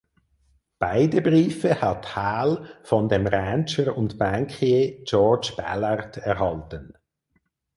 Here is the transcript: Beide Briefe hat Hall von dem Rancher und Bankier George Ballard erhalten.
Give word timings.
Beide 0.79 1.21
Briefe 1.21 1.79
hat 1.79 2.15
Hall 2.15 2.67
von 2.81 3.07
dem 3.07 3.27
Rancher 3.27 3.95
und 3.95 4.17
Bankier 4.17 5.03
George 5.03 5.53
Ballard 5.55 6.17
erhalten. 6.17 6.97